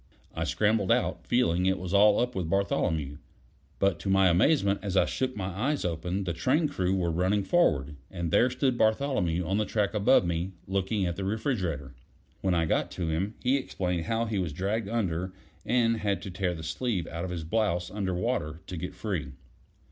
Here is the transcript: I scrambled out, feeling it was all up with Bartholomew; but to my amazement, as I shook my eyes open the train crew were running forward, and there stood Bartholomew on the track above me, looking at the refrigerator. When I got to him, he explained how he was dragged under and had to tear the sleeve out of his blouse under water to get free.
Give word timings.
I 0.33 0.45
scrambled 0.45 0.91
out, 0.91 1.27
feeling 1.27 1.67
it 1.67 1.77
was 1.77 1.93
all 1.93 2.19
up 2.19 2.33
with 2.33 2.49
Bartholomew; 2.49 3.17
but 3.77 3.99
to 3.99 4.09
my 4.09 4.29
amazement, 4.29 4.79
as 4.81 4.97
I 4.97 5.05
shook 5.05 5.35
my 5.37 5.49
eyes 5.49 5.85
open 5.85 6.23
the 6.23 6.33
train 6.33 6.67
crew 6.67 6.95
were 6.95 7.11
running 7.11 7.43
forward, 7.43 7.95
and 8.09 8.31
there 8.31 8.49
stood 8.49 8.79
Bartholomew 8.79 9.45
on 9.45 9.57
the 9.59 9.63
track 9.65 9.93
above 9.93 10.25
me, 10.25 10.53
looking 10.67 11.05
at 11.05 11.17
the 11.17 11.23
refrigerator. 11.23 11.93
When 12.41 12.55
I 12.55 12.65
got 12.65 12.89
to 12.93 13.09
him, 13.09 13.35
he 13.43 13.57
explained 13.57 14.05
how 14.05 14.25
he 14.25 14.39
was 14.39 14.53
dragged 14.53 14.89
under 14.89 15.33
and 15.67 15.97
had 15.97 16.23
to 16.23 16.31
tear 16.31 16.55
the 16.55 16.63
sleeve 16.63 17.05
out 17.05 17.23
of 17.23 17.29
his 17.29 17.43
blouse 17.43 17.91
under 17.91 18.15
water 18.15 18.61
to 18.65 18.77
get 18.77 18.95
free. 18.95 19.33